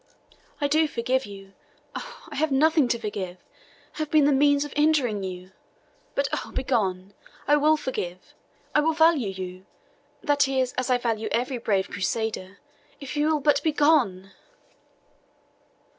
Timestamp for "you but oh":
5.21-6.51